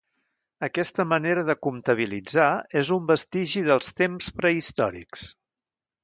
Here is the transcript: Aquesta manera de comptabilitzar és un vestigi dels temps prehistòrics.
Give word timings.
Aquesta 0.67 1.03
manera 1.09 1.41
de 1.49 1.55
comptabilitzar 1.65 2.47
és 2.81 2.89
un 2.95 3.05
vestigi 3.11 3.63
dels 3.67 3.91
temps 4.01 4.31
prehistòrics. 4.39 5.27